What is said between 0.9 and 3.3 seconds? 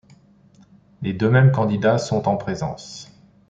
Les deux mêmes candidats sont en présence.